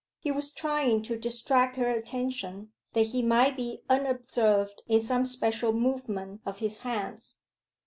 He 0.17 0.31
was 0.31 0.51
trying 0.51 1.03
to 1.03 1.15
distract 1.19 1.75
her 1.75 1.87
attention, 1.87 2.71
that 2.93 3.09
he 3.09 3.21
might 3.21 3.55
be 3.55 3.83
unobserved 3.87 4.81
in 4.87 4.99
some 4.99 5.25
special 5.25 5.73
movement 5.73 6.41
of 6.43 6.57
his 6.57 6.79
hands. 6.79 7.37